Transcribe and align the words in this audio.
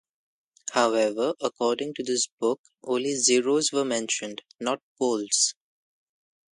However, 0.71 1.35
according 1.41 1.93
to 1.93 2.03
this 2.03 2.27
book, 2.39 2.59
only 2.83 3.13
zeroes 3.13 3.71
were 3.71 3.85
mentioned, 3.85 4.41
not 4.59 4.81
poles. 4.97 5.53